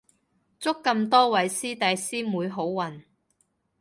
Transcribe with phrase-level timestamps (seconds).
[0.59, 3.03] 祝咁多位師弟師妹好運